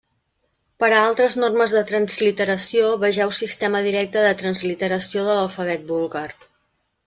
Per 0.83 0.87
a 0.95 1.01
altres 1.09 1.35
normes 1.41 1.75
de 1.79 1.83
transliteració 1.91 2.89
vegeu 3.05 3.35
sistema 3.43 3.83
directe 3.91 4.27
de 4.29 4.33
transliteració 4.43 5.29
de 5.31 5.39
l'alfabet 5.41 5.89
búlgar. 5.95 6.27